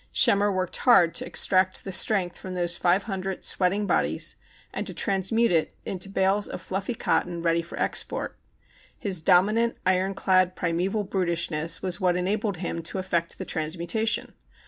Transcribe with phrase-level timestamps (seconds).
[0.11, 1.83] Schemmer worked hard to extract!
[1.83, 4.35] the strength from those five hundred sweating bodies
[4.73, 8.35] and to transmute it into bales of fluffy cotton ready for export.
[8.97, 14.33] His domi nant, iron clad, primeval brutishness was what enabled him to effect the transmutation.